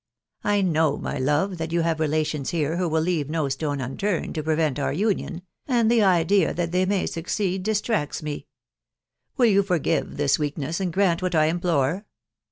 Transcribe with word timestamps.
I 0.43 0.61
know, 0.63 0.97
my 0.97 1.19
love, 1.19 1.59
that 1.59 1.71
you 1.71 1.81
have 1.81 1.99
relations 1.99 2.49
here 2.49 2.77
who 2.77 2.89
will 2.89 3.03
leave 3.03 3.27
ifo 3.27 3.51
stone 3.51 3.79
unturned' 3.79 4.33
to 4.33 4.41
prevent 4.41 4.79
our 4.79 4.91
union,.... 4.91 5.43
and 5.67 5.91
the 5.91 6.01
idea 6.01 6.55
tfcax 6.55 6.69
^^^vj 6.87 7.05
wasoeeA 7.27 7.61
districts 7.61 8.23
me!... 8.23 8.47
JVill 9.37 9.51
you 9.51 9.61
forgave 9.61 10.17
this 10.17 10.39
weakness, 10.39 10.79
and 10.79 10.91
grant 10.91 11.21
what} 11.21 11.35
implore 11.35 12.07